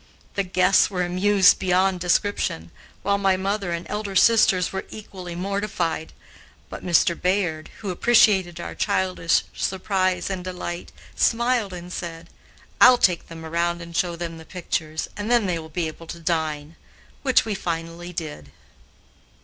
The 0.33 0.41
guests 0.41 0.89
were 0.89 1.03
amused 1.05 1.59
beyond 1.59 1.99
description, 1.99 2.71
while 3.03 3.19
my 3.19 3.37
mother 3.37 3.71
and 3.71 3.85
elder 3.87 4.15
sisters 4.15 4.73
were 4.73 4.85
equally 4.89 5.35
mortified; 5.35 6.11
but 6.71 6.83
Mr. 6.83 7.13
Bayard, 7.15 7.69
who 7.81 7.91
appreciated 7.91 8.59
our 8.59 8.73
childish 8.73 9.43
surprise 9.55 10.27
and 10.31 10.43
delight, 10.43 10.91
smiled 11.15 11.71
and 11.71 11.93
said: 11.93 12.31
"I'll 12.81 12.97
take 12.97 13.27
them 13.27 13.45
around 13.45 13.79
and 13.79 13.95
show 13.95 14.15
them 14.15 14.39
the 14.39 14.43
pictures, 14.43 15.07
and 15.15 15.29
then 15.29 15.45
they 15.45 15.59
will 15.59 15.69
be 15.69 15.85
able 15.87 16.07
to 16.07 16.19
dine," 16.19 16.77
which 17.21 17.45
we 17.45 17.53
finally 17.53 18.11
did. 18.11 18.51